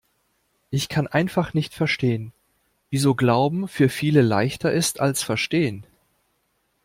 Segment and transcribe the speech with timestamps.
[0.71, 2.33] Ich kann einfach nicht verstehen,
[2.89, 5.85] wieso Glauben für viele leichter ist als Verstehen.